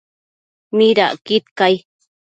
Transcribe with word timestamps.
¿midacquid 0.77 1.45
cai? 1.59 1.75